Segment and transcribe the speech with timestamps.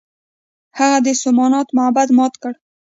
[0.79, 2.53] هغه د سومنات معبد مات کړ.